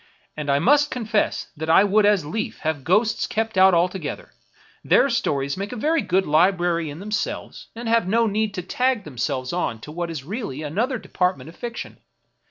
And 0.35 0.49
I 0.49 0.57
must 0.57 0.89
confess 0.89 1.51
that 1.55 1.69
I 1.69 1.83
would 1.83 2.07
as 2.07 2.25
lief 2.25 2.57
have 2.61 2.83
ghosts 2.83 3.27
kept 3.27 3.55
out 3.55 3.75
altogether; 3.75 4.31
their 4.83 5.11
stories 5.11 5.55
make 5.57 5.71
a 5.71 5.75
very 5.75 6.01
good 6.01 6.25
library 6.25 6.89
in 6.89 6.97
themselves, 6.97 7.67
and 7.75 7.87
have 7.87 8.07
no 8.07 8.25
need 8.25 8.55
to 8.55 8.63
tag 8.63 9.03
themselves 9.03 9.53
on 9.53 9.79
to 9.81 9.91
what 9.91 10.09
is 10.09 10.23
really 10.23 10.63
another 10.63 10.97
department 10.97 11.49
of 11.49 11.55
fiction. 11.55 11.99